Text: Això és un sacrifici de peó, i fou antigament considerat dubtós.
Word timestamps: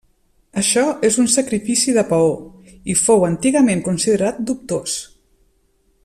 Això 0.61 0.83
és 1.09 1.17
un 1.23 1.27
sacrifici 1.33 1.93
de 1.97 2.05
peó, 2.13 2.31
i 2.93 2.97
fou 3.05 3.27
antigament 3.31 3.87
considerat 3.89 4.41
dubtós. 4.49 4.97